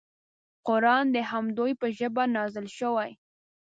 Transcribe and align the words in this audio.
قران 0.67 1.05
د 1.15 1.17
همدوی 1.31 1.71
په 1.81 1.87
ژبه 1.97 2.23
نازل 2.35 2.67
شوی. 2.77 3.11